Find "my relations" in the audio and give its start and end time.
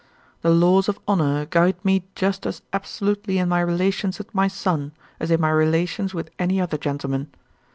3.49-4.17, 5.39-6.11